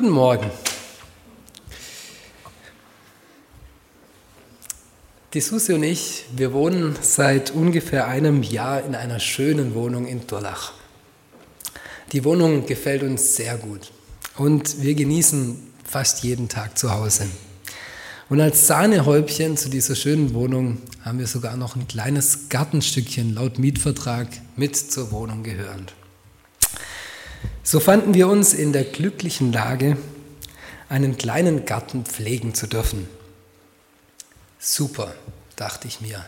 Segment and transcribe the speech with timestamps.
[0.00, 0.48] Guten Morgen.
[5.34, 10.24] Die Susi und ich, wir wohnen seit ungefähr einem Jahr in einer schönen Wohnung in
[10.28, 10.72] Durlach.
[12.12, 13.90] Die Wohnung gefällt uns sehr gut
[14.36, 17.26] und wir genießen fast jeden Tag zu Hause.
[18.28, 23.58] Und als Sahnehäubchen zu dieser schönen Wohnung haben wir sogar noch ein kleines Gartenstückchen laut
[23.58, 25.92] Mietvertrag mit zur Wohnung gehörend.
[27.70, 29.98] So fanden wir uns in der glücklichen Lage,
[30.88, 33.06] einen kleinen Garten pflegen zu dürfen.
[34.58, 35.14] Super,
[35.54, 36.24] dachte ich mir.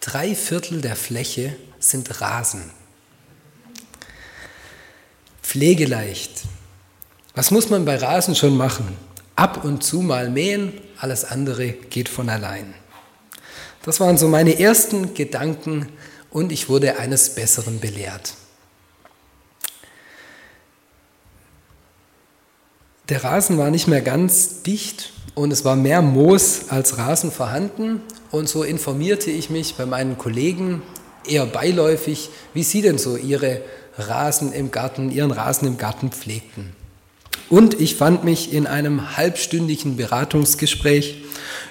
[0.00, 2.70] Drei Viertel der Fläche sind Rasen.
[5.42, 6.42] Pflegeleicht.
[7.34, 8.94] Was muss man bei Rasen schon machen?
[9.34, 12.74] Ab und zu mal mähen, alles andere geht von allein.
[13.82, 15.88] Das waren so meine ersten Gedanken
[16.28, 18.34] und ich wurde eines Besseren belehrt.
[23.08, 28.00] Der Rasen war nicht mehr ganz dicht und es war mehr Moos als Rasen vorhanden.
[28.30, 30.82] Und so informierte ich mich bei meinen Kollegen
[31.26, 33.60] eher beiläufig, wie sie denn so ihre
[33.98, 36.72] Rasen im Garten, ihren Rasen im Garten pflegten.
[37.50, 41.22] Und ich fand mich in einem halbstündigen Beratungsgespräch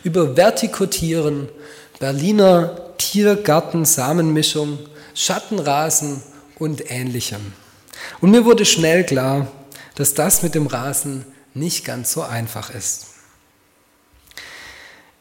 [0.04, 1.50] über Vertikotieren,
[2.00, 4.78] Berliner Tiergarten-Samenmischung,
[5.16, 6.22] Schattenrasen
[6.60, 7.54] und ähnlichem.
[8.20, 9.48] Und mir wurde schnell klar,
[9.96, 13.08] dass das mit dem Rasen nicht ganz so einfach ist.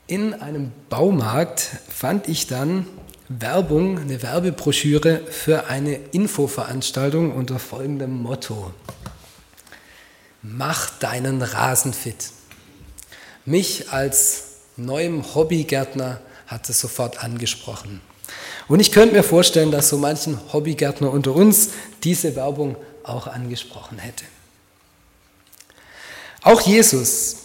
[0.07, 2.87] In einem Baumarkt fand ich dann
[3.29, 8.75] Werbung, eine Werbebroschüre für eine Infoveranstaltung unter folgendem Motto.
[10.43, 12.31] Mach deinen Rasen fit.
[13.45, 14.45] Mich als
[14.77, 18.01] neuem Hobbygärtner hat es sofort angesprochen.
[18.67, 21.71] Und ich könnte mir vorstellen, dass so manchen Hobbygärtner unter uns
[22.03, 24.25] diese Werbung auch angesprochen hätte.
[26.43, 27.37] Auch Jesus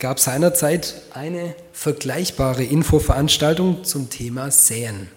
[0.00, 5.08] gab seinerzeit eine vergleichbare Infoveranstaltung zum Thema Säen.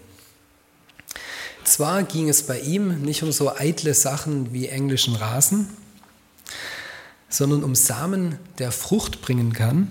[1.64, 5.68] Zwar ging es bei ihm nicht um so eitle Sachen wie englischen Rasen,
[7.28, 9.88] sondern um Samen, der Frucht bringen kann.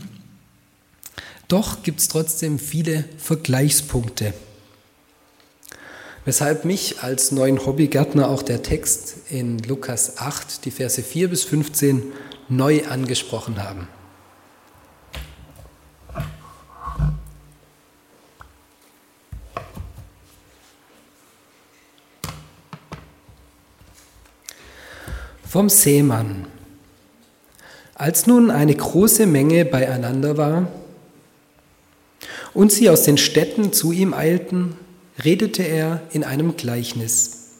[1.49, 4.33] Doch gibt es trotzdem viele Vergleichspunkte,
[6.23, 11.43] weshalb mich als neuen Hobbygärtner auch der Text in Lukas 8, die Verse 4 bis
[11.43, 12.03] 15
[12.49, 13.87] neu angesprochen haben.
[25.47, 26.45] Vom Seemann.
[27.95, 30.67] Als nun eine große Menge beieinander war
[32.53, 34.77] und sie aus den Städten zu ihm eilten,
[35.23, 37.55] redete er in einem Gleichnis.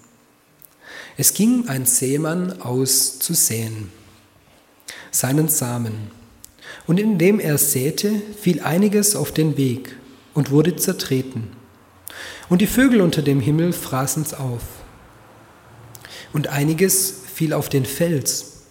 [1.17, 3.91] Es ging ein Seemann aus zu säen
[5.11, 6.11] seinen Samen.
[6.87, 9.95] Und indem er säte, fiel einiges auf den Weg
[10.33, 11.47] und wurde zertreten.
[12.49, 14.63] Und die Vögel unter dem Himmel fraßen's auf.
[16.33, 18.63] Und einiges fiel auf den Fels.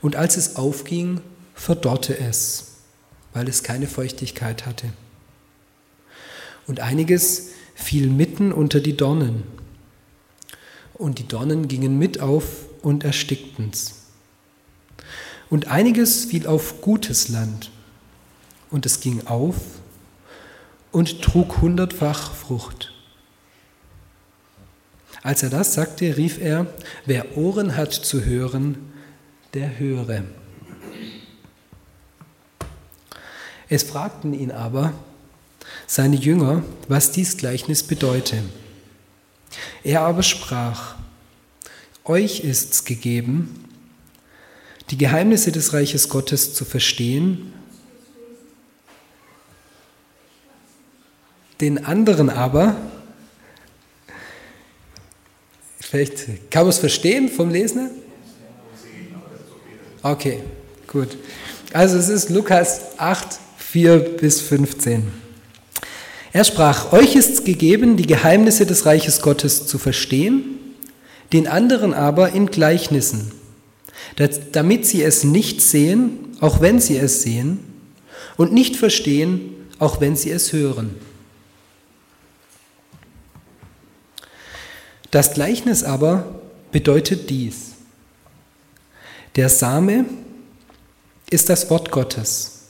[0.00, 1.20] Und als es aufging,
[1.54, 2.78] verdorrte es,
[3.32, 4.88] weil es keine Feuchtigkeit hatte.
[6.66, 9.42] Und einiges fiel mitten unter die Dornen.
[10.94, 12.44] Und die Dornen gingen mit auf
[12.82, 14.01] und erstickten's.
[15.52, 17.70] Und einiges fiel auf gutes Land,
[18.70, 19.56] und es ging auf
[20.92, 22.94] und trug hundertfach Frucht.
[25.22, 26.68] Als er das sagte, rief er,
[27.04, 28.78] wer Ohren hat zu hören,
[29.52, 30.24] der höre.
[33.68, 34.94] Es fragten ihn aber
[35.86, 38.42] seine Jünger, was dies Gleichnis bedeute.
[39.84, 40.94] Er aber sprach,
[42.04, 43.68] euch ist's gegeben,
[44.90, 47.52] die Geheimnisse des Reiches Gottes zu verstehen,
[51.60, 52.76] den anderen aber,
[55.80, 57.90] vielleicht kann man es verstehen vom Lesen?
[60.02, 60.42] Okay,
[60.88, 61.16] gut.
[61.72, 65.12] Also es ist Lukas 8, 4 bis 15.
[66.32, 70.58] Er sprach, euch ist gegeben, die Geheimnisse des Reiches Gottes zu verstehen,
[71.32, 73.30] den anderen aber in Gleichnissen
[74.16, 77.60] damit sie es nicht sehen, auch wenn sie es sehen,
[78.36, 80.94] und nicht verstehen, auch wenn sie es hören.
[85.10, 87.72] Das Gleichnis aber bedeutet dies.
[89.36, 90.06] Der Same
[91.30, 92.68] ist das Wort Gottes,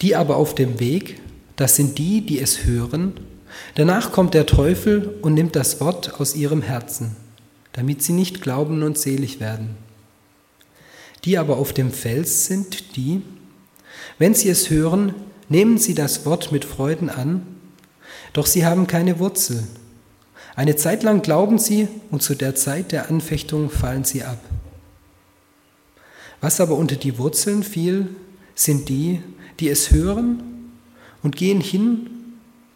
[0.00, 1.20] die aber auf dem Weg,
[1.56, 3.14] das sind die, die es hören,
[3.74, 7.16] danach kommt der Teufel und nimmt das Wort aus ihrem Herzen,
[7.72, 9.87] damit sie nicht glauben und selig werden.
[11.24, 13.22] Die aber auf dem Fels sind die,
[14.18, 15.14] wenn sie es hören,
[15.48, 17.46] nehmen sie das Wort mit Freuden an,
[18.32, 19.64] doch sie haben keine Wurzel.
[20.54, 24.40] Eine Zeit lang glauben sie und zu der Zeit der Anfechtung fallen sie ab.
[26.40, 28.08] Was aber unter die Wurzeln fiel,
[28.54, 29.22] sind die,
[29.60, 30.42] die es hören
[31.22, 32.10] und gehen hin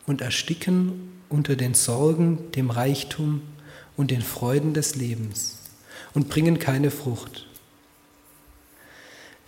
[0.06, 3.42] und ersticken unter den Sorgen, dem Reichtum
[3.96, 5.58] und den Freuden des Lebens
[6.14, 7.48] und bringen keine Frucht.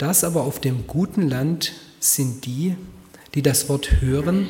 [0.04, 2.76] Das aber auf dem guten Land sind die,
[3.34, 4.46] die das Wort hören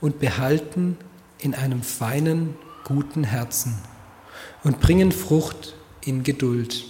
[0.00, 0.96] und behalten
[1.38, 2.54] in einem feinen,
[2.84, 3.74] guten Herzen
[4.64, 6.82] und bringen Frucht in Geduld.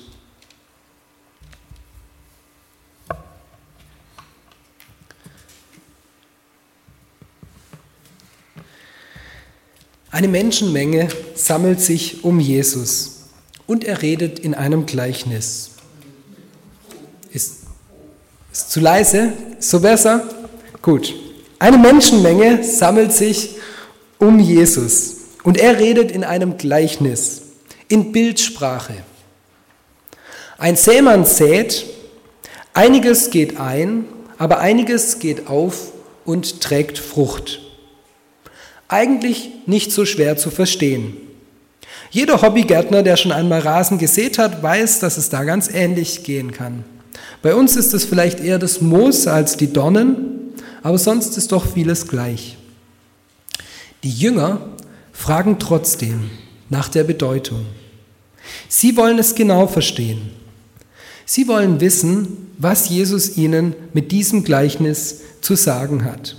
[10.13, 13.31] Eine Menschenmenge sammelt sich um Jesus
[13.67, 15.73] und er redet in einem Gleichnis.
[17.33, 17.60] Ist,
[18.63, 19.33] ist zu leise?
[19.59, 20.23] So besser?
[20.83, 21.15] Gut.
[21.59, 23.57] Eine Menschenmenge sammelt sich
[24.19, 27.43] um Jesus und er redet in einem Gleichnis,
[27.89, 28.95] in Bildsprache.
[30.59, 31.85] Ein Sämann sät,
[32.73, 34.05] einiges geht ein,
[34.39, 35.93] aber einiges geht auf
[36.25, 37.61] und trägt Frucht
[38.91, 41.17] eigentlich nicht so schwer zu verstehen.
[42.11, 46.51] Jeder Hobbygärtner, der schon einmal Rasen gesät hat, weiß, dass es da ganz ähnlich gehen
[46.51, 46.85] kann.
[47.43, 50.53] Bei uns ist es vielleicht eher das Moos als die Dornen,
[50.83, 52.57] aber sonst ist doch vieles gleich.
[54.03, 54.61] Die Jünger
[55.13, 56.31] fragen trotzdem
[56.69, 57.67] nach der Bedeutung.
[58.69, 60.31] Sie wollen es genau verstehen.
[61.25, 66.37] Sie wollen wissen, was Jesus ihnen mit diesem Gleichnis zu sagen hat.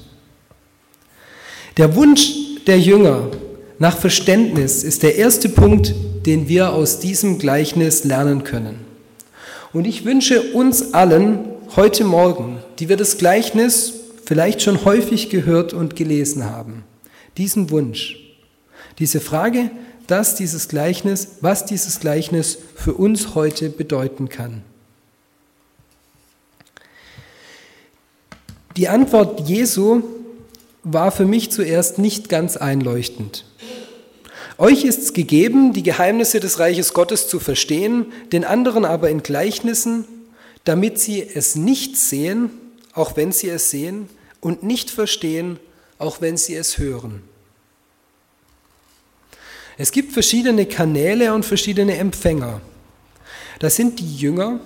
[1.78, 2.34] Der Wunsch
[2.68, 3.32] der Jünger
[3.80, 5.94] nach Verständnis ist der erste Punkt,
[6.26, 8.91] den wir aus diesem Gleichnis lernen können.
[9.74, 11.40] Und ich wünsche uns allen
[11.76, 13.94] heute Morgen, die wir das Gleichnis
[14.26, 16.84] vielleicht schon häufig gehört und gelesen haben,
[17.38, 18.18] diesen Wunsch,
[19.00, 19.72] diese Frage,
[20.08, 24.62] dass dieses Gleichnis, was dieses Gleichnis für uns heute bedeuten kann.
[28.76, 30.02] Die Antwort Jesu
[30.84, 33.46] war für mich zuerst nicht ganz einleuchtend.
[34.62, 39.24] Euch ist es gegeben, die Geheimnisse des Reiches Gottes zu verstehen, den anderen aber in
[39.24, 40.06] Gleichnissen,
[40.66, 42.52] damit sie es nicht sehen,
[42.94, 44.08] auch wenn sie es sehen,
[44.40, 45.58] und nicht verstehen,
[45.98, 47.24] auch wenn sie es hören.
[49.80, 52.62] Es gibt verschiedene Kanäle und verschiedene Empfänger.
[53.58, 54.60] Das sind die Jünger,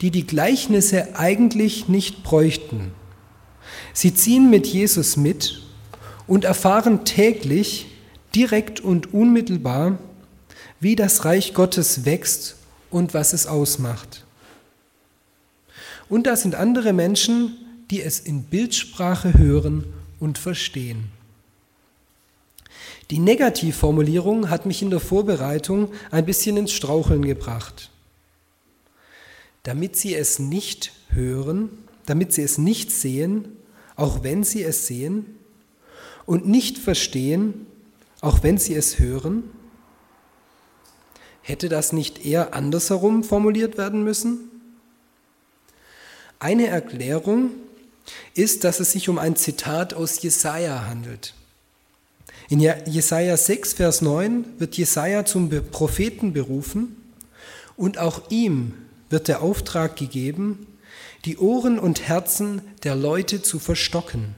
[0.00, 2.92] die die Gleichnisse eigentlich nicht bräuchten.
[3.92, 5.60] Sie ziehen mit Jesus mit
[6.28, 7.88] und erfahren täglich,
[8.38, 9.98] direkt und unmittelbar,
[10.78, 12.54] wie das Reich Gottes wächst
[12.88, 14.24] und was es ausmacht.
[16.08, 17.56] Und da sind andere Menschen,
[17.90, 21.10] die es in Bildsprache hören und verstehen.
[23.10, 27.90] Die Negativformulierung hat mich in der Vorbereitung ein bisschen ins Straucheln gebracht.
[29.64, 31.70] Damit sie es nicht hören,
[32.06, 33.48] damit sie es nicht sehen,
[33.96, 35.26] auch wenn sie es sehen,
[36.24, 37.66] und nicht verstehen,
[38.20, 39.44] auch wenn sie es hören?
[41.42, 44.50] Hätte das nicht eher andersherum formuliert werden müssen?
[46.38, 47.50] Eine Erklärung
[48.34, 51.34] ist, dass es sich um ein Zitat aus Jesaja handelt.
[52.48, 56.96] In Jesaja 6, Vers 9 wird Jesaja zum Propheten berufen
[57.76, 58.74] und auch ihm
[59.10, 60.66] wird der Auftrag gegeben,
[61.24, 64.34] die Ohren und Herzen der Leute zu verstocken.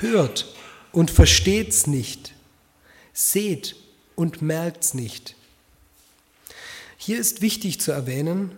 [0.00, 0.54] Hört
[0.92, 2.34] und versteht's nicht,
[3.12, 3.76] seht
[4.16, 5.36] und merkt's nicht.
[6.96, 8.56] Hier ist wichtig zu erwähnen,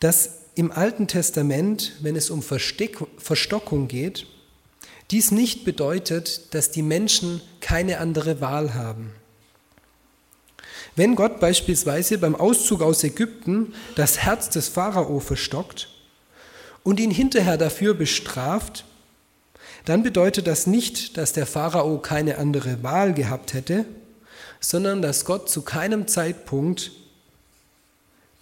[0.00, 4.26] dass im Alten Testament, wenn es um Verstockung geht,
[5.10, 9.12] dies nicht bedeutet, dass die Menschen keine andere Wahl haben.
[10.94, 15.88] Wenn Gott beispielsweise beim Auszug aus Ägypten das Herz des Pharao verstockt
[16.82, 18.84] und ihn hinterher dafür bestraft,
[19.84, 23.84] dann bedeutet das nicht, dass der Pharao keine andere Wahl gehabt hätte,
[24.60, 26.92] sondern dass Gott zu keinem Zeitpunkt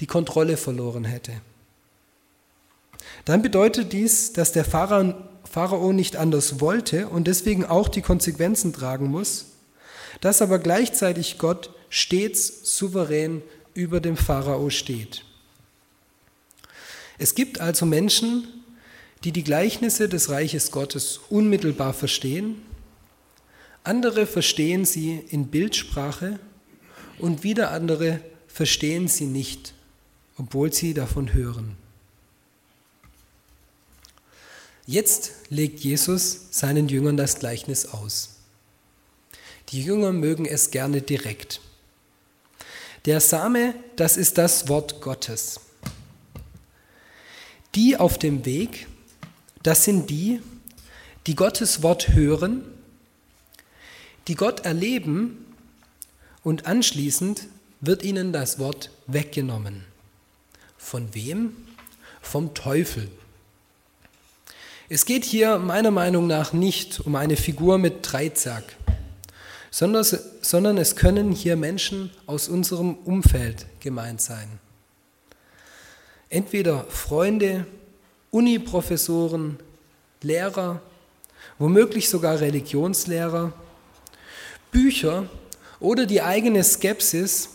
[0.00, 1.32] die Kontrolle verloren hätte.
[3.24, 9.06] Dann bedeutet dies, dass der Pharao nicht anders wollte und deswegen auch die Konsequenzen tragen
[9.06, 9.46] muss,
[10.20, 13.42] dass aber gleichzeitig Gott stets souverän
[13.74, 15.24] über dem Pharao steht.
[17.18, 18.46] Es gibt also Menschen,
[19.24, 22.62] die die Gleichnisse des Reiches Gottes unmittelbar verstehen,
[23.84, 26.38] andere verstehen sie in Bildsprache
[27.18, 29.74] und wieder andere verstehen sie nicht
[30.40, 31.76] obwohl sie davon hören.
[34.86, 38.36] Jetzt legt Jesus seinen Jüngern das Gleichnis aus.
[39.68, 41.60] Die Jünger mögen es gerne direkt.
[43.04, 45.60] Der Same, das ist das Wort Gottes.
[47.74, 48.86] Die auf dem Weg,
[49.62, 50.40] das sind die,
[51.26, 52.64] die Gottes Wort hören,
[54.28, 55.46] die Gott erleben
[56.42, 57.46] und anschließend
[57.80, 59.84] wird ihnen das Wort weggenommen.
[60.76, 61.56] Von wem?
[62.22, 63.10] Vom Teufel.
[64.88, 68.64] Es geht hier meiner Meinung nach nicht um eine Figur mit Dreizack,
[69.70, 74.58] sondern, es können hier Menschen aus unserem Umfeld gemeint sein.
[76.28, 77.66] Entweder Freunde,
[78.30, 79.58] Uniprofessoren,
[80.22, 80.80] Lehrer,
[81.58, 83.52] womöglich sogar Religionslehrer,
[84.70, 85.28] Bücher
[85.80, 87.50] oder die eigene Skepsis,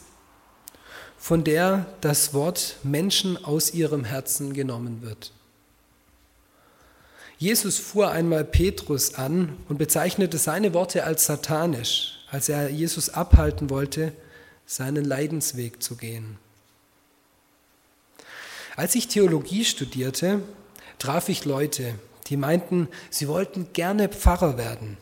[1.18, 5.32] von der das Wort Menschen aus ihrem Herzen genommen wird.
[7.38, 13.70] Jesus fuhr einmal Petrus an und bezeichnete seine Worte als satanisch, als er Jesus abhalten
[13.70, 14.14] wollte,
[14.66, 16.38] seinen Leidensweg zu gehen.
[18.76, 20.42] Als ich Theologie studierte,
[21.00, 21.96] traf ich Leute,
[22.28, 24.98] die meinten, sie wollten gerne Pfarrer werden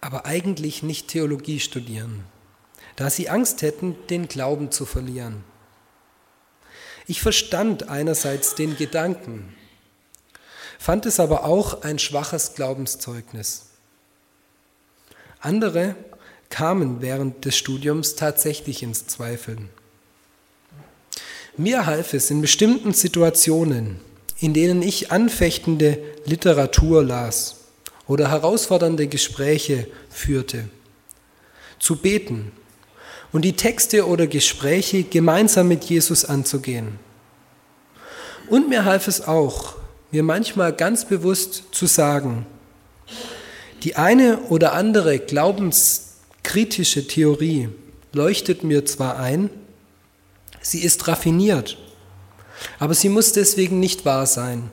[0.00, 2.24] aber eigentlich nicht Theologie studieren,
[2.96, 5.44] da sie Angst hätten, den Glauben zu verlieren.
[7.06, 9.54] Ich verstand einerseits den Gedanken,
[10.78, 13.66] fand es aber auch ein schwaches Glaubenszeugnis.
[15.40, 15.96] Andere
[16.50, 19.68] kamen während des Studiums tatsächlich ins Zweifeln.
[21.56, 24.00] Mir half es in bestimmten Situationen,
[24.40, 27.56] in denen ich anfechtende Literatur las
[28.06, 30.68] oder herausfordernde Gespräche führte,
[31.78, 32.52] zu beten
[33.32, 36.98] und die Texte oder Gespräche gemeinsam mit Jesus anzugehen.
[38.48, 39.76] Und mir half es auch,
[40.10, 42.46] mir manchmal ganz bewusst zu sagen,
[43.82, 47.68] die eine oder andere glaubenskritische Theorie
[48.12, 49.50] leuchtet mir zwar ein,
[50.62, 51.76] sie ist raffiniert,
[52.78, 54.70] aber sie muss deswegen nicht wahr sein.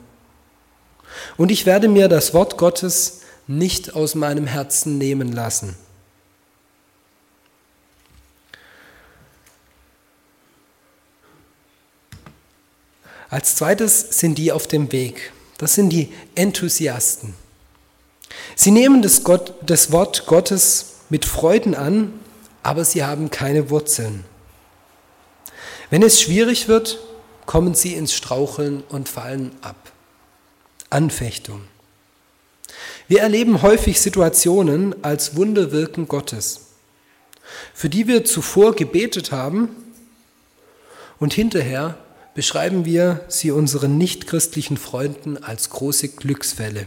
[1.36, 5.76] Und ich werde mir das Wort Gottes nicht aus meinem Herzen nehmen lassen.
[13.28, 15.32] Als zweites sind die auf dem Weg.
[15.58, 17.34] Das sind die Enthusiasten.
[18.54, 22.12] Sie nehmen das, Gott, das Wort Gottes mit Freuden an,
[22.62, 24.24] aber sie haben keine Wurzeln.
[25.90, 26.98] Wenn es schwierig wird,
[27.46, 29.92] kommen sie ins Straucheln und fallen ab.
[30.90, 31.62] Anfechtung.
[33.08, 36.60] Wir erleben häufig Situationen als Wunderwirken Gottes,
[37.72, 39.68] für die wir zuvor gebetet haben
[41.18, 41.96] und hinterher
[42.34, 46.86] beschreiben wir sie unseren nichtchristlichen Freunden als große Glücksfälle.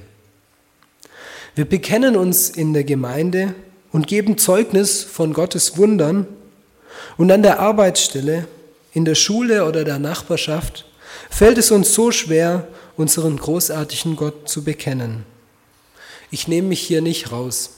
[1.55, 3.55] Wir bekennen uns in der Gemeinde
[3.91, 6.27] und geben Zeugnis von Gottes Wundern
[7.17, 8.47] und an der Arbeitsstelle,
[8.93, 10.85] in der Schule oder der Nachbarschaft
[11.29, 12.67] fällt es uns so schwer,
[12.97, 15.25] unseren großartigen Gott zu bekennen.
[16.31, 17.71] Ich nehme mich hier nicht raus.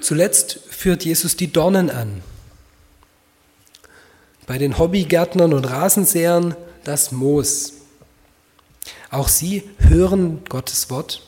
[0.00, 2.22] Zuletzt führt Jesus die Dornen an.
[4.46, 7.72] Bei den Hobbygärtnern und Rasensäern das Moos.
[9.10, 11.22] Auch sie hören Gottes Wort,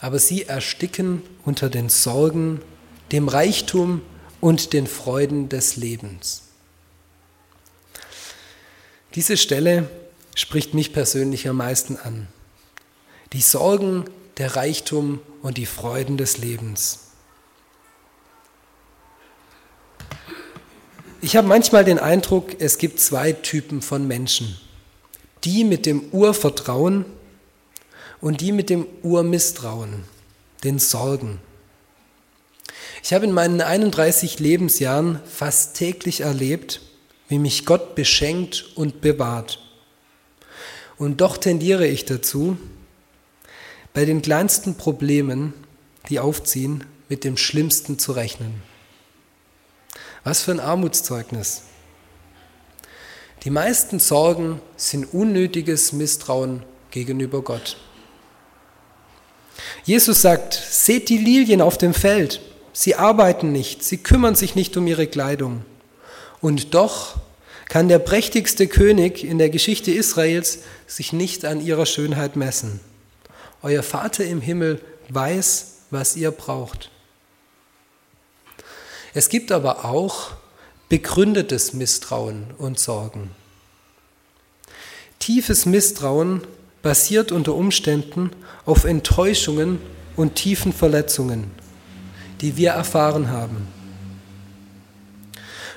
[0.00, 2.60] aber sie ersticken unter den Sorgen,
[3.12, 4.02] dem Reichtum
[4.40, 6.42] und den Freuden des Lebens.
[9.14, 9.88] Diese Stelle
[10.34, 12.28] spricht mich persönlich am meisten an.
[13.32, 14.04] Die Sorgen,
[14.36, 17.00] der Reichtum und die Freuden des Lebens.
[21.22, 24.60] Ich habe manchmal den Eindruck, es gibt zwei Typen von Menschen.
[25.44, 27.06] Die mit dem Urvertrauen
[28.20, 30.04] und die mit dem Urmisstrauen,
[30.62, 31.40] den Sorgen.
[33.02, 36.80] Ich habe in meinen 31 Lebensjahren fast täglich erlebt,
[37.28, 39.60] wie mich Gott beschenkt und bewahrt.
[40.98, 42.56] Und doch tendiere ich dazu,
[43.92, 45.54] bei den kleinsten Problemen,
[46.08, 48.62] die aufziehen, mit dem Schlimmsten zu rechnen.
[50.24, 51.62] Was für ein Armutszeugnis.
[53.44, 57.76] Die meisten Sorgen sind unnötiges Misstrauen gegenüber Gott.
[59.84, 62.40] Jesus sagt, seht die Lilien auf dem Feld,
[62.76, 65.64] sie arbeiten nicht, sie kümmern sich nicht um ihre Kleidung.
[66.42, 67.16] Und doch
[67.68, 72.80] kann der prächtigste König in der Geschichte Israels sich nicht an ihrer Schönheit messen.
[73.62, 76.90] Euer Vater im Himmel weiß, was ihr braucht.
[79.14, 80.32] Es gibt aber auch
[80.90, 83.30] begründetes Misstrauen und Sorgen.
[85.18, 86.46] Tiefes Misstrauen
[86.82, 88.30] basiert unter Umständen
[88.66, 89.80] auf Enttäuschungen
[90.14, 91.50] und tiefen Verletzungen,
[92.46, 93.66] die wir erfahren haben.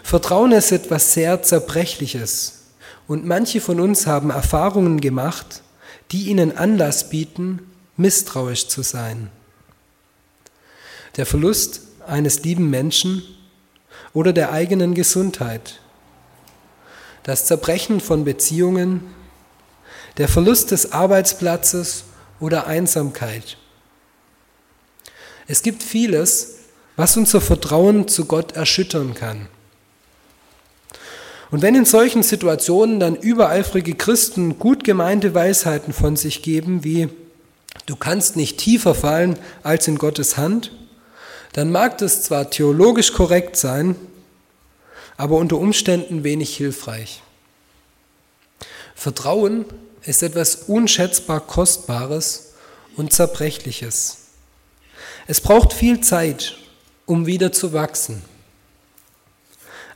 [0.03, 2.65] Vertrauen ist etwas sehr Zerbrechliches
[3.07, 5.63] und manche von uns haben Erfahrungen gemacht,
[6.11, 9.31] die ihnen Anlass bieten, misstrauisch zu sein.
[11.17, 13.23] Der Verlust eines lieben Menschen
[14.13, 15.79] oder der eigenen Gesundheit,
[17.23, 19.11] das Zerbrechen von Beziehungen,
[20.17, 22.03] der Verlust des Arbeitsplatzes
[22.39, 23.57] oder Einsamkeit.
[25.47, 26.58] Es gibt vieles,
[26.99, 29.47] was unser Vertrauen zu Gott erschüttern kann.
[31.49, 37.07] Und wenn in solchen Situationen dann übereifrige Christen gut gemeinte Weisheiten von sich geben, wie
[37.85, 40.73] du kannst nicht tiefer fallen als in Gottes Hand,
[41.53, 43.95] dann mag das zwar theologisch korrekt sein,
[45.15, 47.23] aber unter Umständen wenig hilfreich.
[48.93, 49.63] Vertrauen
[50.03, 52.55] ist etwas unschätzbar Kostbares
[52.97, 54.17] und Zerbrechliches.
[55.27, 56.58] Es braucht viel Zeit,
[57.09, 58.21] um wieder zu wachsen,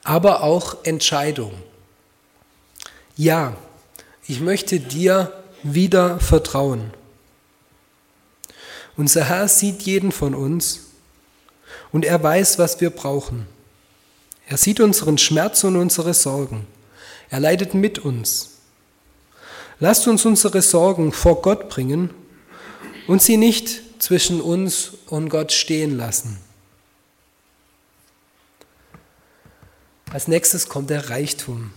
[0.03, 1.53] aber auch Entscheidung.
[3.15, 3.55] Ja,
[4.27, 6.91] ich möchte dir wieder vertrauen.
[8.97, 10.87] Unser Herr sieht jeden von uns
[11.91, 13.45] und er weiß, was wir brauchen.
[14.47, 16.65] Er sieht unseren Schmerz und unsere Sorgen.
[17.29, 18.57] Er leidet mit uns.
[19.79, 22.09] Lasst uns unsere Sorgen vor Gott bringen
[23.05, 26.42] und sie nicht zwischen uns und Gott stehen lassen.
[30.13, 31.71] Als nächstes kommt der Reichtum.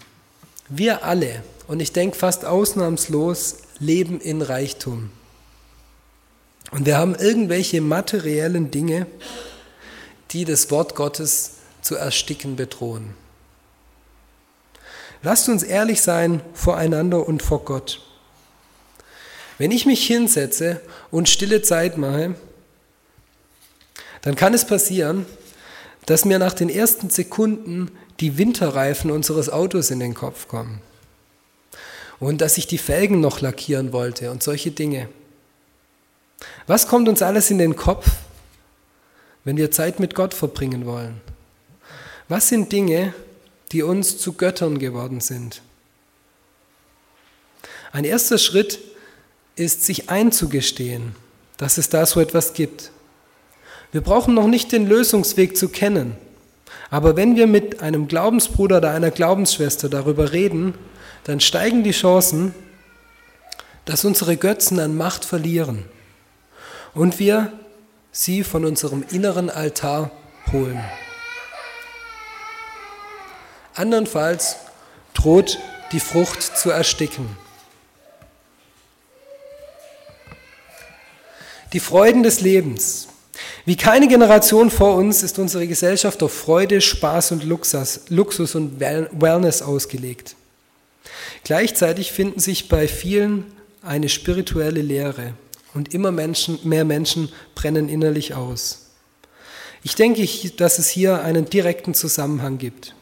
[0.68, 5.10] Wir alle, und ich denke fast ausnahmslos, leben in Reichtum.
[6.70, 9.06] Und wir haben irgendwelche materiellen Dinge,
[10.32, 13.14] die das Wort Gottes zu ersticken bedrohen.
[15.22, 18.02] Lasst uns ehrlich sein voreinander und vor Gott.
[19.56, 22.34] Wenn ich mich hinsetze und stille Zeit mache,
[24.20, 25.24] dann kann es passieren,
[26.04, 30.80] dass mir nach den ersten Sekunden die Winterreifen unseres Autos in den Kopf kommen
[32.18, 35.08] und dass ich die Felgen noch lackieren wollte und solche Dinge.
[36.66, 38.10] Was kommt uns alles in den Kopf,
[39.44, 41.20] wenn wir Zeit mit Gott verbringen wollen?
[42.28, 43.14] Was sind Dinge,
[43.72, 45.62] die uns zu Göttern geworden sind?
[47.92, 48.80] Ein erster Schritt
[49.54, 51.14] ist, sich einzugestehen,
[51.56, 52.90] dass es da so etwas gibt.
[53.92, 56.16] Wir brauchen noch nicht den Lösungsweg zu kennen,
[56.96, 60.72] aber wenn wir mit einem Glaubensbruder oder einer Glaubensschwester darüber reden,
[61.24, 62.54] dann steigen die Chancen,
[63.84, 65.84] dass unsere Götzen an Macht verlieren
[66.94, 67.52] und wir
[68.12, 70.10] sie von unserem inneren Altar
[70.50, 70.82] holen.
[73.74, 74.56] Andernfalls
[75.12, 75.58] droht
[75.92, 77.28] die Frucht zu ersticken.
[81.74, 83.08] Die Freuden des Lebens.
[83.64, 88.80] Wie keine Generation vor uns ist unsere Gesellschaft auf Freude, Spaß und Luxus, Luxus und
[88.80, 90.36] Wellness ausgelegt.
[91.44, 93.44] Gleichzeitig finden sich bei vielen
[93.82, 95.34] eine spirituelle Lehre
[95.74, 98.86] und immer Menschen, mehr Menschen brennen innerlich aus.
[99.82, 102.94] Ich denke, dass es hier einen direkten Zusammenhang gibt.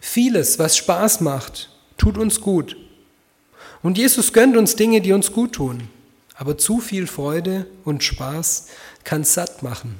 [0.00, 2.76] Vieles, was Spaß macht, tut uns gut.
[3.82, 5.88] Und Jesus gönnt uns Dinge, die uns gut tun.
[6.34, 8.68] Aber zu viel Freude und Spaß
[9.04, 9.96] kann satt machen.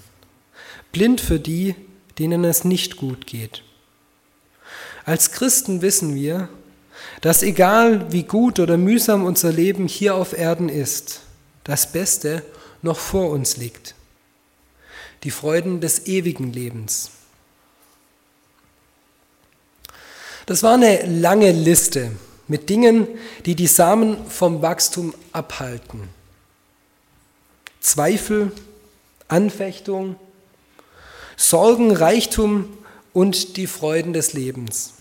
[0.93, 1.75] Blind für die,
[2.19, 3.63] denen es nicht gut geht.
[5.05, 6.49] Als Christen wissen wir,
[7.21, 11.21] dass egal wie gut oder mühsam unser Leben hier auf Erden ist,
[11.65, 12.43] das Beste
[12.83, 13.95] noch vor uns liegt.
[15.25, 17.11] Die Freuden des ewigen Lebens.
[20.47, 22.11] Das war eine lange Liste
[22.49, 23.07] mit Dingen,
[23.47, 26.09] die die Samen vom Wachstum abhalten.
[27.81, 28.51] Zweifel,
[29.31, 30.17] Anfechtung,
[31.37, 32.69] Sorgen, Reichtum
[33.13, 34.95] und die Freuden des Lebens.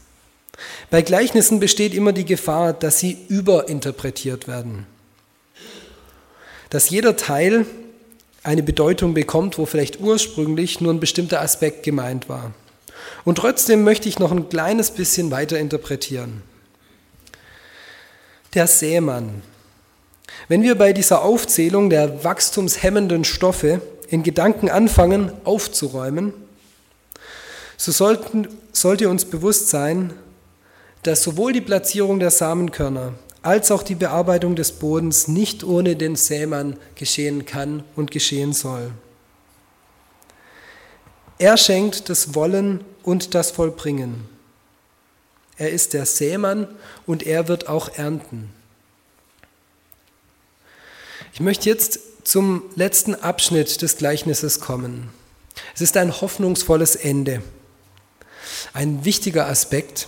[0.90, 4.86] Bei Gleichnissen besteht immer die Gefahr, dass sie überinterpretiert werden.
[6.70, 7.66] Dass jeder Teil
[8.44, 12.54] eine Bedeutung bekommt, wo vielleicht ursprünglich nur ein bestimmter Aspekt gemeint war.
[13.26, 16.42] Und trotzdem möchte ich noch ein kleines bisschen weiter interpretieren.
[18.54, 19.42] Der Sämann.
[20.48, 26.34] Wenn wir bei dieser Aufzählung der wachstumshemmenden Stoffe in Gedanken anfangen aufzuräumen,
[27.78, 30.14] so sollten, sollte uns bewusst sein,
[31.04, 36.16] dass sowohl die Platzierung der Samenkörner als auch die Bearbeitung des Bodens nicht ohne den
[36.16, 38.92] Sämann geschehen kann und geschehen soll.
[41.38, 44.28] Er schenkt das Wollen und das Vollbringen.
[45.58, 46.68] Er ist der Sämann
[47.06, 48.50] und er wird auch ernten.
[51.34, 55.10] Ich möchte jetzt zum letzten Abschnitt des Gleichnisses kommen.
[55.74, 57.42] Es ist ein hoffnungsvolles Ende.
[58.72, 60.08] Ein wichtiger Aspekt,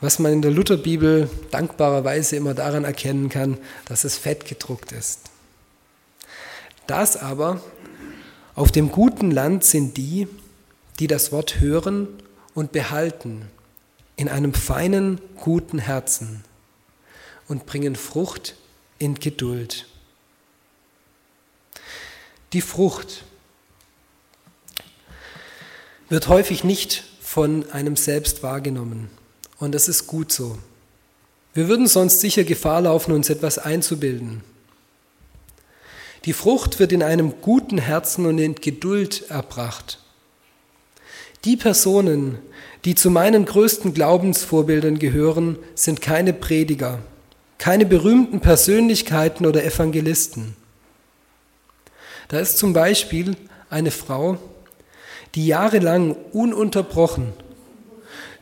[0.00, 5.24] was man in der Lutherbibel dankbarerweise immer daran erkennen kann, dass es fett gedruckt ist.
[6.86, 7.60] Das aber
[8.54, 10.28] auf dem guten Land sind die,
[11.00, 12.08] die das Wort hören
[12.54, 13.42] und behalten
[14.16, 16.44] in einem feinen, guten Herzen
[17.46, 18.56] und bringen Frucht
[18.98, 19.86] in Geduld.
[22.52, 23.24] Die Frucht
[26.08, 29.10] wird häufig nicht von einem selbst wahrgenommen.
[29.58, 30.58] Und das ist gut so.
[31.54, 34.42] Wir würden sonst sicher Gefahr laufen, uns etwas einzubilden.
[36.26, 40.00] Die Frucht wird in einem guten Herzen und in Geduld erbracht.
[41.44, 42.38] Die Personen,
[42.84, 46.98] die zu meinen größten Glaubensvorbildern gehören, sind keine Prediger,
[47.58, 50.56] keine berühmten Persönlichkeiten oder Evangelisten.
[52.28, 53.36] Da ist zum Beispiel
[53.70, 54.38] eine Frau,
[55.34, 57.32] die jahrelang ununterbrochen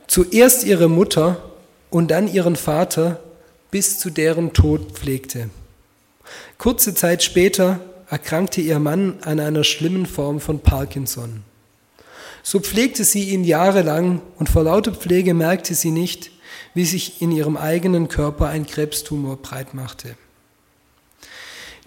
[0.07, 1.43] zuerst ihre Mutter
[1.91, 3.21] und dann ihren Vater
[3.71, 5.51] bis zu deren Tod pflegte.
[6.59, 11.43] Kurze Zeit später erkrankte ihr Mann an einer schlimmen Form von Parkinson.
[12.43, 16.31] So pflegte sie ihn jahrelang und vor lauter Pflege merkte sie nicht,
[16.75, 20.15] wie sich in ihrem eigenen Körper ein Krebstumor breitmachte.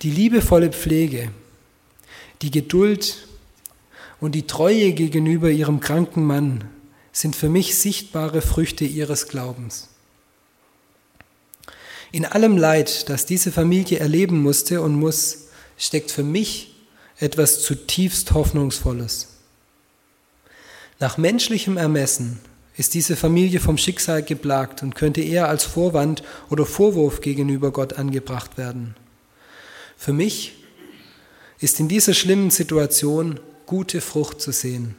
[0.02, 1.30] Die liebevolle Pflege,
[2.42, 3.28] die Geduld
[4.20, 6.64] und die Treue gegenüber ihrem kranken Mann
[7.12, 9.90] sind für mich sichtbare Früchte ihres Glaubens.
[12.12, 15.48] In allem Leid, das diese Familie erleben musste und muss,
[15.78, 16.76] steckt für mich
[17.20, 19.30] etwas zutiefst Hoffnungsvolles.
[21.00, 22.40] Nach menschlichem Ermessen
[22.76, 27.94] ist diese Familie vom Schicksal geplagt und könnte eher als Vorwand oder Vorwurf gegenüber Gott
[27.94, 28.96] angebracht werden.
[29.98, 30.57] Für mich
[31.60, 34.96] ist in dieser schlimmen Situation gute Frucht zu sehen,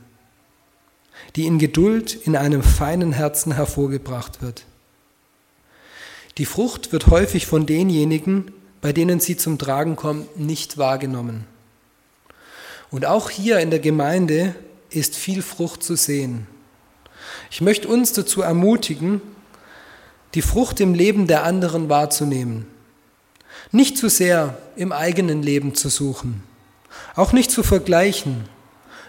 [1.37, 4.65] die in Geduld in einem feinen Herzen hervorgebracht wird.
[6.37, 11.45] Die Frucht wird häufig von denjenigen, bei denen sie zum Tragen kommt, nicht wahrgenommen.
[12.91, 14.55] Und auch hier in der Gemeinde
[14.91, 16.47] ist viel Frucht zu sehen.
[17.51, 19.21] Ich möchte uns dazu ermutigen,
[20.35, 22.67] die Frucht im Leben der anderen wahrzunehmen.
[23.71, 26.43] Nicht zu sehr im eigenen Leben zu suchen,
[27.15, 28.49] auch nicht zu vergleichen,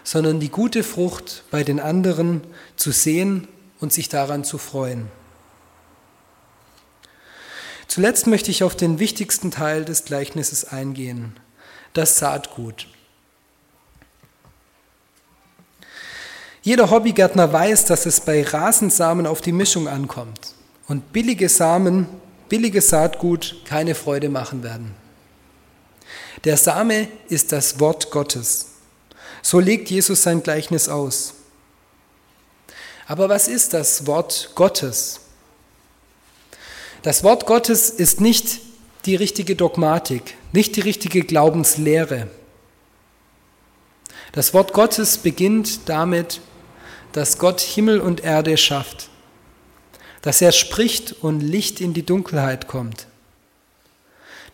[0.04, 2.42] sondern die gute Frucht bei den anderen
[2.76, 3.48] zu sehen
[3.80, 5.08] und sich daran zu freuen.
[7.88, 11.36] Zuletzt möchte ich auf den wichtigsten Teil des Gleichnisses eingehen,
[11.94, 12.88] das Saatgut.
[16.62, 20.54] Jeder Hobbygärtner weiß, dass es bei Rasensamen auf die Mischung ankommt
[20.88, 22.08] und billige Samen,
[22.50, 24.94] billiges Saatgut keine Freude machen werden.
[26.44, 28.68] Der Same ist das Wort Gottes.
[29.42, 31.36] So legt Jesus sein Gleichnis aus.
[33.08, 35.22] Aber was ist das Wort Gottes?
[37.02, 38.60] Das Wort Gottes ist nicht
[39.06, 42.28] die richtige Dogmatik, nicht die richtige Glaubenslehre.
[44.32, 46.42] Das Wort Gottes beginnt damit,
[47.14, 49.10] dass Gott Himmel und Erde schafft,
[50.22, 53.08] dass er spricht und Licht in die Dunkelheit kommt,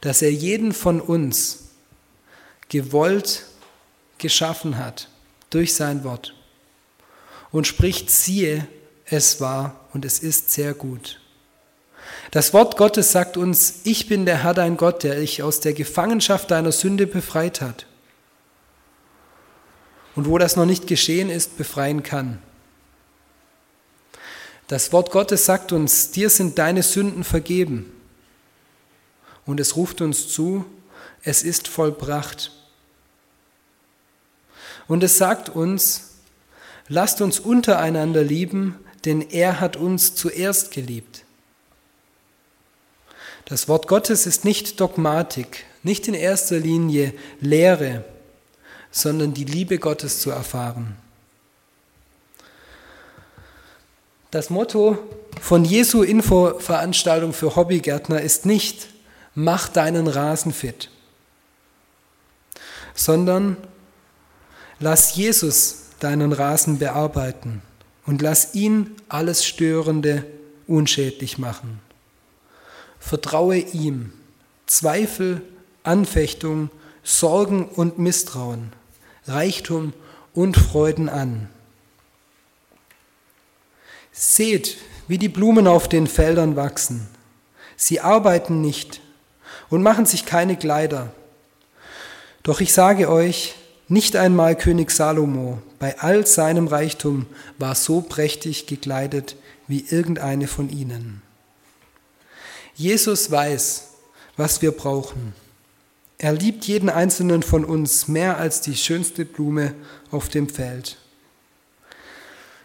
[0.01, 1.69] dass er jeden von uns
[2.69, 3.45] gewollt
[4.17, 5.09] geschaffen hat
[5.49, 6.35] durch sein Wort
[7.51, 8.67] und spricht, siehe,
[9.05, 11.19] es war und es ist sehr gut.
[12.31, 15.73] Das Wort Gottes sagt uns, ich bin der Herr dein Gott, der dich aus der
[15.73, 17.87] Gefangenschaft deiner Sünde befreit hat.
[20.15, 22.41] Und wo das noch nicht geschehen ist, befreien kann.
[24.67, 27.91] Das Wort Gottes sagt uns, dir sind deine Sünden vergeben.
[29.45, 30.65] Und es ruft uns zu,
[31.23, 32.51] es ist vollbracht.
[34.87, 36.15] Und es sagt uns,
[36.87, 41.23] lasst uns untereinander lieben, denn er hat uns zuerst geliebt.
[43.45, 48.03] Das Wort Gottes ist nicht Dogmatik, nicht in erster Linie Lehre,
[48.89, 50.97] sondern die Liebe Gottes zu erfahren.
[54.35, 54.97] Das Motto
[55.39, 58.89] von Jesu Infoveranstaltung für Hobbygärtner ist nicht,
[59.33, 60.89] mach deinen Rasen fit,
[62.93, 63.55] sondern
[64.81, 67.61] Lass Jesus deinen Rasen bearbeiten
[68.05, 70.25] und lass ihn alles Störende
[70.67, 71.79] unschädlich machen.
[72.99, 74.11] Vertraue ihm.
[74.65, 75.43] Zweifel,
[75.83, 76.71] Anfechtung,
[77.03, 78.73] Sorgen und Misstrauen,
[79.27, 79.93] Reichtum
[80.33, 81.47] und Freuden an.
[84.17, 84.77] Seht,
[85.09, 87.05] wie die Blumen auf den Feldern wachsen.
[87.75, 89.01] Sie arbeiten nicht
[89.69, 91.11] und machen sich keine Kleider.
[92.43, 93.55] Doch ich sage euch,
[93.89, 97.25] nicht einmal König Salomo bei all seinem Reichtum
[97.57, 99.35] war so prächtig gekleidet
[99.67, 101.21] wie irgendeine von ihnen.
[102.73, 103.89] Jesus weiß,
[104.37, 105.33] was wir brauchen.
[106.17, 109.73] Er liebt jeden einzelnen von uns mehr als die schönste Blume
[110.09, 110.97] auf dem Feld.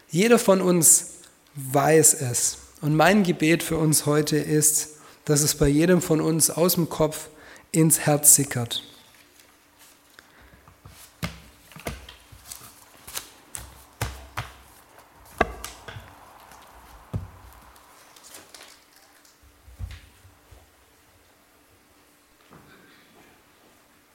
[0.09, 1.11] Jeder von uns
[1.55, 2.57] weiß es.
[2.81, 4.89] Und mein Gebet für uns heute ist,
[5.25, 7.29] dass es bei jedem von uns aus dem Kopf
[7.71, 8.83] ins Herz sickert.